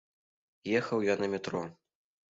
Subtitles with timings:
[0.79, 1.63] Ехаў я на метро.